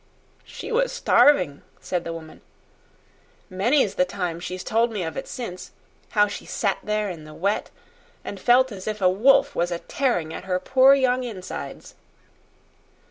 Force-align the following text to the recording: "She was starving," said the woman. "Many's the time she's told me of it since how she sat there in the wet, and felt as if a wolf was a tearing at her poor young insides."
"She 0.45 0.71
was 0.71 0.91
starving," 0.91 1.61
said 1.79 2.05
the 2.05 2.11
woman. 2.11 2.41
"Many's 3.51 3.93
the 3.93 4.03
time 4.03 4.39
she's 4.39 4.63
told 4.63 4.91
me 4.91 5.03
of 5.03 5.15
it 5.15 5.27
since 5.27 5.69
how 6.09 6.25
she 6.25 6.43
sat 6.43 6.79
there 6.81 7.07
in 7.11 7.23
the 7.23 7.35
wet, 7.35 7.69
and 8.23 8.39
felt 8.39 8.71
as 8.71 8.87
if 8.87 8.99
a 8.99 9.07
wolf 9.11 9.53
was 9.53 9.69
a 9.69 9.77
tearing 9.77 10.33
at 10.33 10.45
her 10.45 10.59
poor 10.59 10.95
young 10.95 11.23
insides." 11.23 11.93